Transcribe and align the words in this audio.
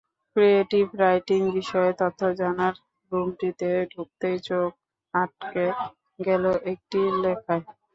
Creative 0.35 0.85
writing 0.99 1.41
বিষয়ে 1.57 1.91
তথ্য 2.01 2.21
জানার 2.39 2.75
রুমটিতে 3.11 3.69
ঢুকতেই 3.91 4.37
চোখ 4.47 4.69
আটকে 5.13 5.65
গেল 6.19 6.43
একটি 6.71 6.99
লেখায়। 7.23 7.63